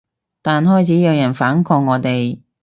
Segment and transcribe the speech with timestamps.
[0.41, 2.41] 但開始有人反抗我哋